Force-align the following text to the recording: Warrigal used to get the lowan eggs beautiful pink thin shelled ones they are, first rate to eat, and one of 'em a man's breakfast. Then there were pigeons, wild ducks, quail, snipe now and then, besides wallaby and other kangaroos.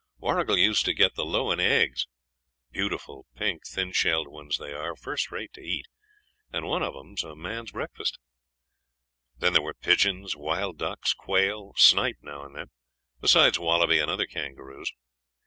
Warrigal 0.17 0.57
used 0.57 0.83
to 0.85 0.95
get 0.95 1.13
the 1.13 1.23
lowan 1.27 1.59
eggs 1.59 2.07
beautiful 2.71 3.27
pink 3.35 3.67
thin 3.67 3.91
shelled 3.93 4.27
ones 4.27 4.57
they 4.57 4.73
are, 4.73 4.95
first 4.95 5.29
rate 5.31 5.53
to 5.53 5.61
eat, 5.61 5.85
and 6.51 6.65
one 6.65 6.81
of 6.81 6.95
'em 6.95 7.13
a 7.23 7.35
man's 7.35 7.69
breakfast. 7.71 8.17
Then 9.37 9.53
there 9.53 9.61
were 9.61 9.75
pigeons, 9.75 10.35
wild 10.35 10.79
ducks, 10.79 11.13
quail, 11.13 11.73
snipe 11.77 12.17
now 12.23 12.43
and 12.43 12.55
then, 12.55 12.71
besides 13.19 13.59
wallaby 13.59 13.99
and 13.99 14.09
other 14.09 14.25
kangaroos. 14.25 14.91